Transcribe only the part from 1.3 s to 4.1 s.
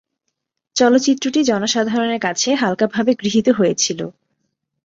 জনসাধারণের কাছে হালকাভাবে গৃহীত হয়েছিল।